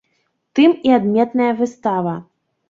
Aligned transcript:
Тым 0.59 0.71
і 0.89 0.93
адметная 0.99 1.51
выстава. 1.61 2.17